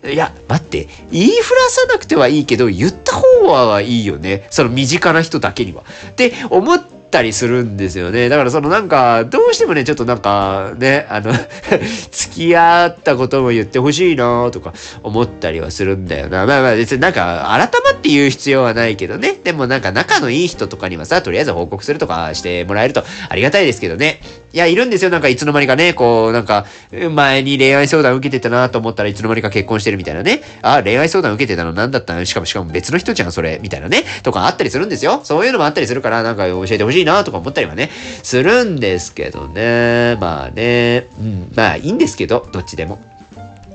[0.05, 0.89] いや、待って。
[1.11, 4.47] 言いふらさなくてはいいけど、言った方はいいよね。
[4.51, 5.85] その身近な人だけには。
[6.11, 8.29] って思ったりするんですよね。
[8.29, 11.33] だからそのなんか、どうしてもね、ちょっとなんかね、あの
[12.11, 14.73] 付き合ったことも言ってほしいなとか
[15.05, 16.47] 思ったりはするんだよな。
[16.47, 19.37] まあまあ別になんか改まって言う必要はないけどね。
[19.45, 24.21] でもなんか仲のいい人とかにはさ、とりあえず報告するとかしてもらえるとありがたいですけどね。
[24.53, 25.11] いや、いるんですよ。
[25.11, 26.67] なんかいつの間にかね、こう、なんか、
[27.13, 30.43] 前に恋愛相談受けてたなと思ったらいつの間にか結婚してるみたいなね。
[30.61, 32.25] あ、恋愛相談受けてたの何だったの？
[32.25, 33.59] しかもしかも別の人じゃん、それ。
[33.63, 34.05] みたいなね。
[34.23, 35.21] とかあったりするんですよ。
[35.25, 37.91] そういうのもあったりするから、なんか教えてほしいなとか思ったりはね、
[38.23, 40.17] するんですけどね。
[40.21, 41.07] まあね。
[41.19, 41.53] うん。
[41.55, 43.01] まあいいんですけど、どっちでも。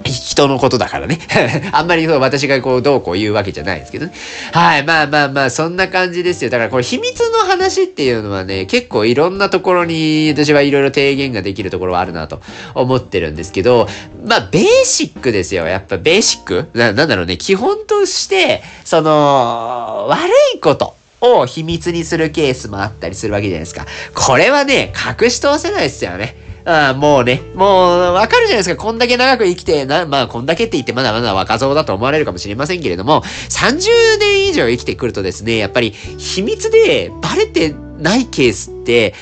[0.04, 1.20] 人のことだからね。
[1.72, 4.14] あんまりそう私がこうどうこう言うわけじゃないですけどね。
[4.52, 4.84] はい。
[4.84, 6.50] まあまあまあ、そんな感じですよ。
[6.50, 12.42] だからこれ秘密の話っていうのはね、結構いろんなところに私はいろいろ提言ができるところはあるなと
[12.74, 13.88] 思ってるんですけど、
[14.26, 15.68] まあベーシックですよ。
[15.68, 16.68] やっぱベーシック？
[16.74, 17.38] ななんだろうね。
[17.38, 20.98] 基本として、その、悪いこと。
[21.20, 23.88] を秘密にするケースもあったりするわけじゃないですか。
[24.14, 26.36] これはね、隠し通せないですよね。
[26.68, 28.76] ああもうね、もうわかるじゃないですか。
[28.76, 39.14] こんだけ長く生きて、な、まあこんだけって言ってまだまだ若造だと思われるかもしれませんけれども、30年以上生きてくるとですね、やっぱり秘密でバレてないケースって、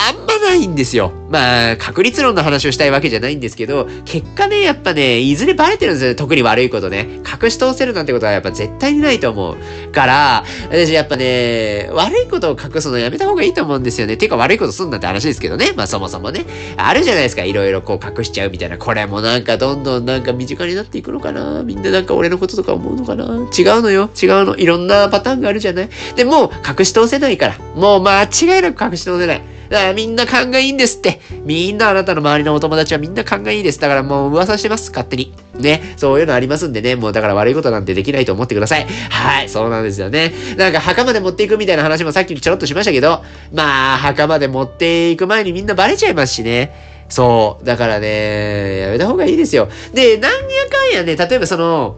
[0.00, 1.12] あんまないんですよ。
[1.28, 6.14] まあ、確率論の話をしたいわけじゃないんですけど、結果ね、やっぱね、いずれバレてるんですよ。
[6.14, 7.20] 特に悪いことね。
[7.42, 9.56] 隠し通せるなんてことはやっぱ絶対にないと思う。
[9.92, 14.16] から、私やっぱね、悪いことを隠すのやめた方がいいと思うんですよね。
[14.16, 15.72] てか悪いことすんなって話ですけどね。
[15.76, 16.46] まあそもそもね。
[16.76, 17.42] あるじゃないですか。
[17.42, 18.78] いろいろこう隠しちゃうみたいな。
[18.78, 21.64] これもなんかどんどんなんか身近になっていくのかな。
[21.64, 23.24] みんななんか俺のこととか思うのかな。
[23.26, 24.10] 違うのよ。
[24.22, 24.56] 違うの。
[24.56, 25.88] いろんなパターンがあるじゃない。
[26.14, 27.58] でも、隠し通せないから。
[27.74, 29.57] もう間違いなく隠し通せない。
[29.68, 31.20] だからみんな勘がいいんですって。
[31.44, 33.80] みんなあなたの周りのお友達はみんな勘がいいです。
[33.80, 35.32] だからもう噂してます、勝手に。
[35.54, 35.94] ね。
[35.96, 36.96] そういうのありますんでね。
[36.96, 38.86] もうだから悪いことなんてできないと思ってください。
[39.10, 40.32] はい、そうなんですよね。
[40.56, 46.72] なんか墓まで持っていくみたいな話もさっきちょろっとしましたけど、まあ、墓まで持っていく前にみんなバレちゃいますしね。
[47.08, 47.64] そう。
[47.64, 49.68] だからね、やめた方がいいですよ。
[49.94, 50.38] で、なんや
[50.70, 51.96] かんやね、例えばその、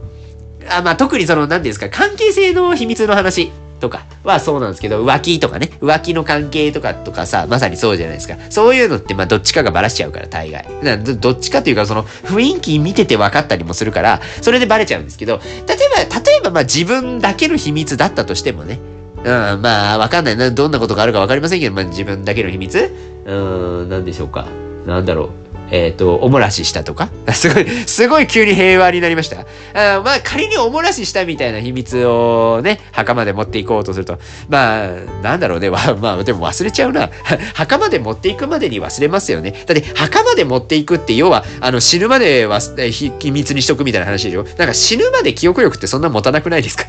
[0.68, 3.50] あまあ、特にその、何ていうんですか、関係性の秘密の話
[3.80, 8.36] とかはそうなんですけど、浮気とかね、浮気の関係とかとかさ、まさにそうじゃないですか。
[8.50, 10.64] そういうのって、まあ、どっちかがバラしちゃうから、大概。
[11.02, 18.78] どどっちかというか、その、雰囲気見てて分かったりもするから、それでバレちゃうんですけど、例えば、例えば、まあ、自分だけの秘密だったとしてもね、
[19.18, 20.50] うん、まあ、わかんないな。
[20.50, 22.90] どんなことがあるかわかりませんけど、まあ、自分だけの秘密？
[23.26, 24.46] うん、なんでしょうか。
[24.86, 25.49] なんだろう。
[25.70, 27.10] えっ、ー、と、おもらししたとか？
[27.32, 29.40] すごい、すごい急に平和になりました。
[29.74, 34.88] あまあ、仮におもらししたみたいな秘密をね、墓まで持っていこうとすると、まあ、
[35.22, 35.70] なんだろうね。
[36.00, 37.10] まあ、でも忘れちゃうな。
[37.54, 39.52] 墓まで持っていくまでに忘れますよね。
[39.66, 44.44] だって、墓まで持っていくって、要は、あの、死ぬまでは秘密にしとくみたいな話でしょ。
[44.56, 46.84] なんか死ぬまで記憶力ってそんな持たなくないですか？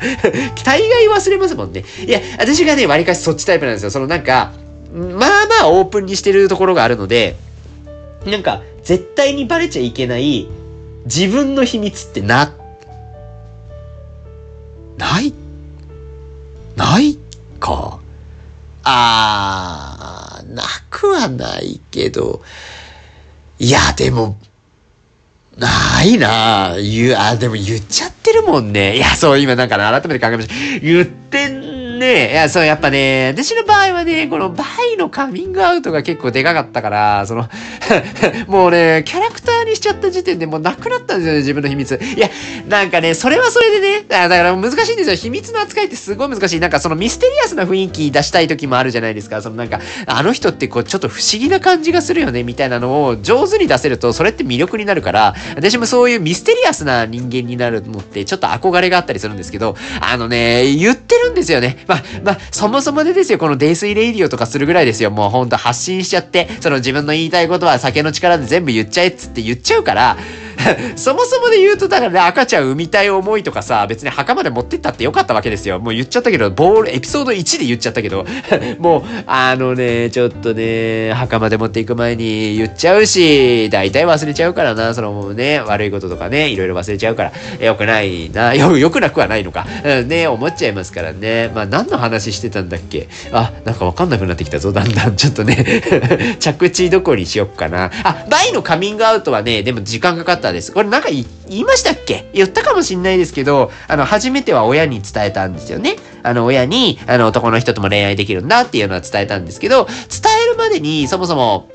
[0.64, 1.84] 大概忘れますもんね。
[2.06, 3.90] いや、私がね、割かしそっちタイプなんですよ。
[3.90, 4.52] そのなんか、
[4.92, 7.36] まあまあオープンにしてるところがあるので、
[8.26, 10.48] なんか、絶対にバレちゃいけない
[11.04, 12.52] 自分の秘密ってな、
[14.96, 15.32] ない
[16.76, 17.18] ない
[17.58, 18.00] か。
[18.84, 22.42] あー、なくはないけど、
[23.58, 24.36] いや、でも、
[25.56, 28.96] ないなぁ言う、あ、でも言っちゃってるもんね。
[28.96, 30.80] いや、そう、今なんか改めて考えました。
[30.80, 37.48] 言ってんね、いや、そう、やっぱね、私の場合はね、このバイのカミングアウトが結構でかかったから、その
[38.48, 41.98] もうね、キャラクターにしちゃった時点でもうなくなったんですよね、自分の秘密。
[42.16, 42.28] いや、
[42.68, 45.16] なんかね、それはそれでね、だから難しいんですよ。
[45.16, 46.60] 秘密の扱いってすごい難しい。
[46.60, 49.40] なんかそのミステリアスな雰囲気出したい時もあるじゃないですか。
[49.40, 61.78] そのなんか、あの人ってこう、ちょっと不思議な感じがするよね、みたいなのを上手に出せると、それって魅力になるから、私もそういうミステリアスな人間になるのって、ちょっと憧れがあったりするんですけど、あのね、言ってるんですよね。
[61.92, 65.10] まあ、まあ、そもそもでですよ、この泥酔レイディオとかするぐらいですよ。
[65.10, 70.16] もうほんと発信しちゃって、その自分の言いたいことは酒の力で全部言っちゃえっつって言っちゃうから、
[70.96, 75.78] そもそもで言うと、だからね、赤ちゃん産みたい思いとかさ、別に墓まで持ってったってよかったわけですよ。
[75.80, 78.24] もう言っちゃったけど、ボール、エピソード1で言っちゃったけど、
[78.78, 89.66] もう、あのね、ちょっとね、墓まで持っていく前に言っちゃうし、大体忘れちゃうからな、そのね、悪いこととかね、いろいろ忘れちゃうから、よくないな、よ、 よくなくはないのか。
[90.06, 91.50] ね、思っちゃいますからね。
[91.54, 93.08] まあ、何の話してたんだっけ？
[93.32, 95.16] あ、なんかわかんなくなってきたぞ、だんだん。
[95.16, 97.90] ちょっとね、着地どこにしよっかな。
[98.04, 100.72] あ、バイのカミングアウトはね、でも時間かかったです。
[100.72, 102.28] これなんか言いましたっけ？
[102.34, 105.96] 言ったかもしんないですけど、あの、初めては親に伝えたんですよね。
[106.22, 109.94] あの、親に、あの、男の人とも恋愛できるんだっていうのは伝えたんですけど、伝
[110.46, 111.70] えるまでに、そもそも、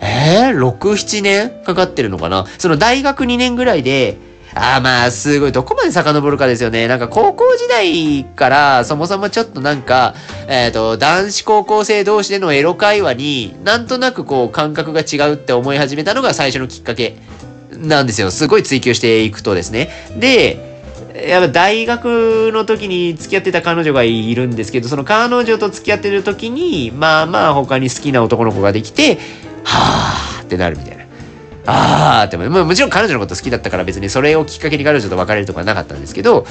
[0.00, 2.46] えー、6、7年かかってるのかな？
[2.58, 4.18] その大学2年ぐらいで、
[4.54, 6.86] ああまあ、すごい、どこまで遡るかですよね。
[6.86, 10.14] なんか高校時代から、そもそもちょっとなんか、
[10.46, 17.16] えっ、ー、と、男子高校生同士でのエロ会話に、なんとなくこう、感覚が違うって思い始めたのが最初のきっかけ
[17.82, 18.30] なんですよ。
[18.30, 19.90] すごい追求していくとですね。
[20.16, 20.72] で、
[21.26, 29.18] やっぱ大学の時に付き合ってた彼女がいるんですけど、その彼女と付き合ってる時に、まあまあ他に好きな男の子ができて、
[29.64, 31.02] はぁーってなるみたいな。
[31.64, 36.44] あーって、まあ、もちろん彼女のこと好きだったから別にそれをきっかけに彼女と別れるとかなかったんですけど、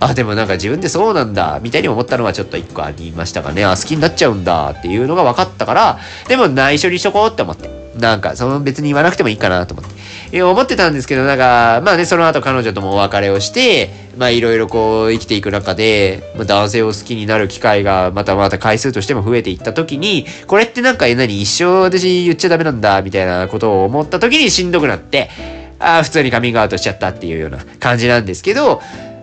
[0.00, 3.64] あ、でもなんか自分でそうなんだ、みたいに思ったのはちょっと一個ありましたかね。
[3.64, 5.98] あ、好きになっちゃうんだっていうのが分かったから、
[6.28, 7.77] でも内緒にしとこうって思って。
[7.98, 9.98] なんか、その別に言わなくてもいいかなと思って。
[10.30, 25.30] え思ってたんですけど、なんか、まあね、その後彼女ともお別れをして、まあいろいろこう生きていく中で、まあ、男性を好きになる機会がまたまた回数としても増えていった時に、これってなんか何一生私言っちゃダメなんだ、みたいなことを思った時にしんどくなって、
[25.78, 28.82] ああ、普通にカミングアウトしちゃったっていうような感じなんですけど、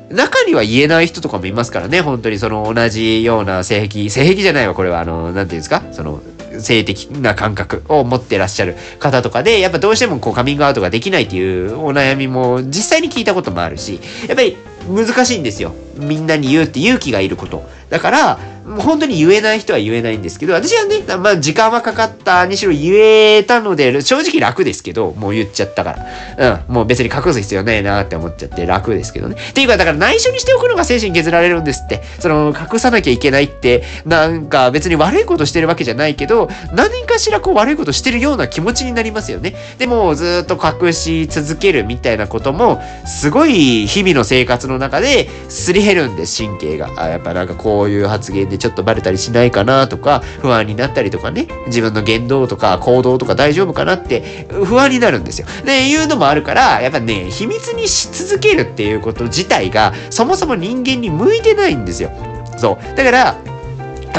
[0.10, 6.22] 中には言えない人とかもいますからね、本当にその同じような性癖、性癖じゃないわ、これは、あの、なんていうんですか、その、
[6.62, 15.74] 性的な感覚を持ってらっしゃる方とかで、やっぱどうしてもこうカミングアウトができないっていうお悩みも実際に聞いたこともあるし、やっぱり難しいんですよ。
[15.98, 17.68] みんなに言うって勇気がいること。
[17.89, 25.95] だから、本当に言えない人は言えないんですけど、私はね、まあ時間はかかったにしろ言えたので、正直楽ですけど、もう言っちゃったか
[26.38, 26.60] ら。
[26.67, 29.36] うん、もう別に隠す必要ないなって思っちゃって楽ですけどね。
[29.51, 32.01] っていうか、だから内緒にしておくのが精神削られるんですって。
[32.19, 39.56] その、隠さなきゃいけないって、なんか別に悪いことしてるわけじゃないけど、何かしらこう悪いことしてるような気持ちになりますよね。
[39.78, 46.89] でも、ずっと隠し続けるみたいなことも、すごい日々の生活の中ですり減るんです、神経が。
[46.97, 55.48] あ、やっぱなんかこういう発言ででちょっとバレたりしないかなとか、不安になったりとかね、自分の言動とか行動とか大丈夫かなって不安になるんですよ。
[55.65, 62.12] で、いうのもあるから、やっぱね、秘密にし続けるっていうこと自体が、そもそも人間に向いてないんですよ。
[62.58, 62.98] そう。
[62.98, 63.36] だから、や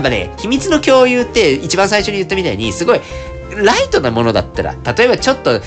[0.01, 3.01] っぱね、秘密の共有って一番最初に言ったみたいに、すごい、
[3.57, 5.61] ライトなものだったら、例えばちょっと、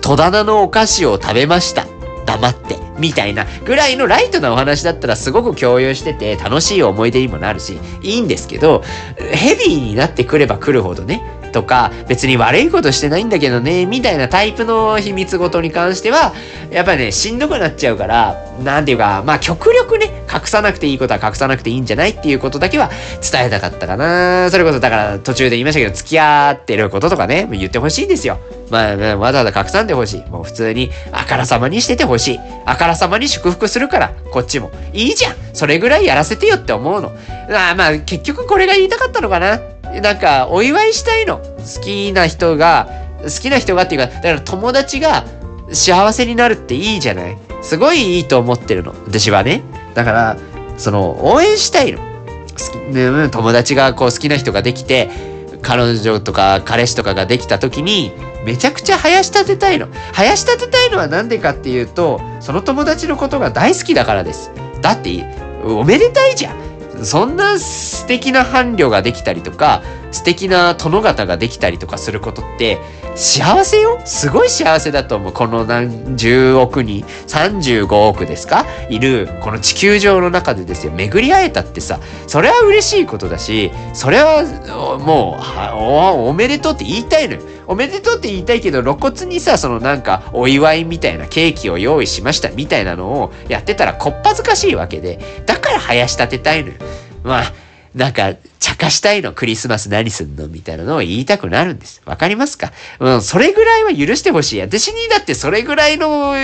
[0.00, 1.86] 戸棚のお菓子を食べました。
[2.26, 8.82] 黙って、みたいなぐらいのライトなお話だったらすごく共有してて楽しい思い出にもなるし、いいんですけど、
[9.16, 11.22] ヘビーになってくれば来るほどね、
[11.56, 16.34] とか、別に悪いことしてないんだけどね、みたいなタイプの秘密ごとに関しては、
[16.70, 22.90] やっぱね、しんどくなっちゃうから、なんていうか、まあ極力ね、隠さなくていいことは隠さなくていいんじゃないっていうことだけは
[23.22, 24.50] 伝えたかったかな。
[24.50, 28.38] それこそだから途中で言いましたけど、付き合ってることとかね、言ってほしいんですよ。
[28.70, 30.30] まあ、わざわざ隠さんでほしい。
[30.30, 32.40] もう普通に、あからさまにしててほしい。
[32.66, 34.70] あからさまに祝福するから、こっちも。
[34.92, 37.12] いいじゃんそれぐらいやらせてよって思うの。
[37.48, 39.60] まあまあ、結局これが言いたかったのかな。
[40.02, 41.38] なんか、お祝いしたいの。
[41.38, 42.88] 好きな人が、
[43.22, 45.24] 好きな人がっていうか、だから友達が
[45.72, 47.36] 幸せになるっていいじゃない？
[47.62, 48.94] すごいいいと思ってるの。
[49.06, 49.62] 私はね。
[49.94, 50.36] だから、
[50.76, 51.98] その、応援したいの。
[52.90, 55.10] ね、友達がこう好きな人ができて、
[55.62, 58.12] 彼女とか彼氏とかができた時に、
[58.44, 59.88] めちゃくちゃ生やし立てたいの。
[60.12, 64.52] 生やし立てたいのはなんでかっていうと、その友達のことが大好きだからです。
[64.80, 65.24] だって、
[65.64, 66.56] おめでたいじゃん。
[67.02, 69.82] そんな素敵な伴侶ができたりとか、
[70.16, 72.78] 素敵な殿方ができたりとかすることって、
[73.14, 75.32] 幸せよすごい幸せだと思う。
[75.32, 78.64] この何十億人、35億ですか？
[78.88, 84.42] いる、この地球上の中でですよ、巡り会えたってさ、それは嬉しいことだし、それは
[84.98, 85.38] も
[86.24, 87.42] う、おめでとうって言いたいのよ。
[87.66, 96.74] おめでとうって言いたいけど、露骨にさ、そのなんか、お祝いみたいなケーキを用意しましたみたいなのをやってたらこっぱずかしいわけで、だから生やし立てたいのよ。
[97.22, 97.52] まあ、
[97.96, 102.02] なんか、茶化したいの、クリスマス何すんのみたいなのを言いたくなるんです。
[102.04, 102.72] わかりますか？
[103.00, 104.60] うん、それぐらいは許してほしい。
[104.60, 106.34] 私にだってそれぐらいの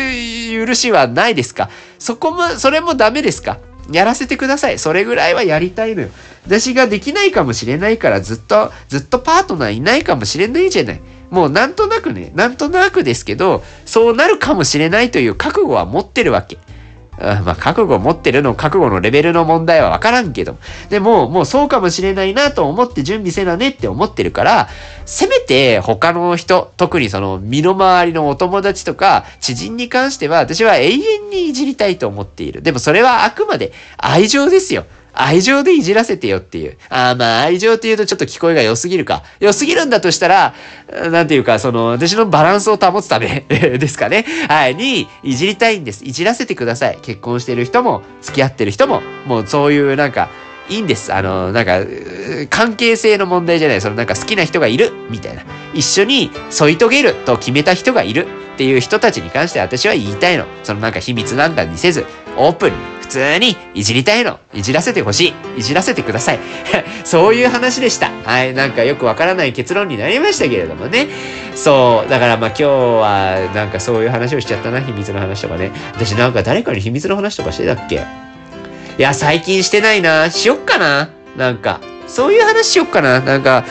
[0.67, 1.69] 許しはないですか？
[1.99, 3.59] そこも、それもダメですか？
[3.91, 4.79] やらせてください。
[4.79, 6.09] それぐらいはやりたいのよ。
[6.47, 11.01] 私ができないかもしれないからずっと、ずっとパートナーいないかもしれないじゃない。
[11.31, 16.57] もうなんとなくね、なんとなくですけど、そうなるかもしれないという覚悟は持ってるわけ。
[17.45, 20.57] まあ、覚悟持ってるの、覚悟のレベルの問題はわからんけど。
[20.91, 24.69] でも、もうそうかもしれないなと思って準備せなねって思ってるから、
[25.07, 32.63] せめて他の人、特にその身の回りのお友達とか知人に関しては私は永遠にいじりたいと思っている。
[32.63, 34.85] でもそれはあくまで愛情ですよ。
[35.13, 36.77] 愛情でいじらせてよっていう。
[36.89, 39.23] ああ、まあ愛情って言うとちょっと聞こえが良すぎるか。
[39.41, 40.55] 良すぎるんだとしたら、
[41.11, 44.25] なんていうか、その、私のバランスを保つため ですかね。
[44.49, 46.05] はい、に、いじりたいんです。
[46.05, 46.99] いじらせてください。
[47.03, 50.29] 結婚してる人も、付き合ってる人も、もうそういうなんか、
[50.69, 51.13] いいんです。
[51.13, 51.81] あの、なんか、
[52.49, 53.81] 関係性の問題じゃない。
[53.81, 55.43] そのなんか好きな人がいる、みたいな。
[55.75, 60.47] 一緒に添い遂げると決めた人がいるっていう人たちに関して私は言いたいの。
[60.63, 62.07] そのなんか秘密なんかにせず、
[62.37, 62.77] オープンに
[63.13, 64.39] 通にいじりたいの。
[64.55, 65.61] いじらせてほしい。
[65.61, 66.39] いじらせてください。
[67.05, 68.11] そういう話でした。
[68.25, 68.55] はい。
[68.55, 71.09] なんかよくわからない結論になりましたけれどもね。
[71.55, 72.11] そう。
[72.11, 74.81] だからまあ今日はなんかそういう話をしちゃったな。
[74.81, 75.71] 秘密の話とかね。
[75.95, 77.97] 私なんか誰かに秘密の話とかしてたっけ？
[77.97, 78.01] い
[78.99, 80.31] や、最近してないな。
[80.31, 81.11] しよっかな。
[81.37, 81.81] なんか。
[82.07, 83.21] そういう話しよっかな。
[83.21, 83.65] なんか、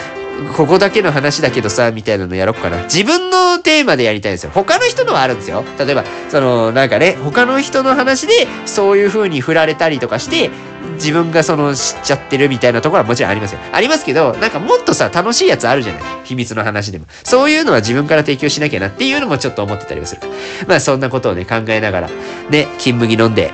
[0.55, 2.83] ここだけの話だけどさ、みたいなのやろっかな。
[2.83, 4.51] 自分のテーマでやりたいんですよ。
[4.53, 5.63] 他の人のはあるんですよ。
[5.79, 10.49] 例えば、その、なんかね、他の人の話で、そういう風に振られたりとかして、
[10.95, 13.59] 自分がその知っちゃってるみたいなところはもちろんありますよ。
[13.71, 16.03] ありますけど、なんかもっとさ、楽しいやつあるじゃない。
[16.23, 17.05] 秘密の話でも。
[17.23, 20.21] そういうのは自分から提供しなきゃなっていうのもちょっと思ってたりもする。
[20.67, 22.09] まあそんなことをね、考えながら、
[22.49, 23.51] ね、金麦飲んで、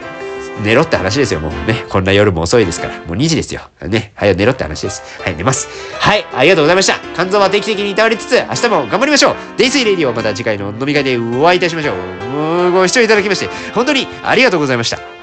[0.64, 1.86] 寝ろって話ですよ、もうね。
[1.90, 2.94] こんな夜も遅いですから。
[3.00, 3.62] もう2時ですよ。
[3.82, 4.12] ね。
[4.16, 5.02] はい、寝ろって話です。
[5.22, 5.68] はい、寝ます。
[6.00, 6.96] はい、ありがとうございました。
[7.16, 9.36] 肝臓は定期的にいたわりつつ、明日も頑張りましょう。
[9.58, 12.72] デイスイレディオまた次回の飲み会でお会いいたしましょう。
[12.72, 15.17] ご視聴いただきまして、本当にありがとうございました。